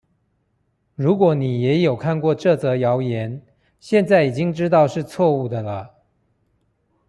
[0.95, 3.45] 如果你也有看過這則謠言，
[3.79, 5.91] 現在已經知道是錯誤的了